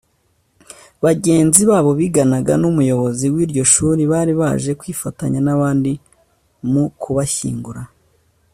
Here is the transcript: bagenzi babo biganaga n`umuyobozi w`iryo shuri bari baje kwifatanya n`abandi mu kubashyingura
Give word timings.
bagenzi 1.05 1.61
babo 1.69 1.91
biganaga 1.99 2.53
n`umuyobozi 2.61 3.25
w`iryo 3.33 3.63
shuri 3.73 4.03
bari 4.11 4.33
baje 4.41 4.71
kwifatanya 4.79 5.39
n`abandi 5.47 5.91
mu 6.71 6.83
kubashyingura 7.01 7.81